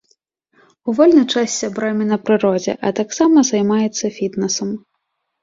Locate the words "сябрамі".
1.63-2.07